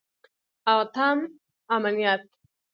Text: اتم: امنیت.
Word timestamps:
اتم: 0.75 1.17
امنیت. 1.75 2.21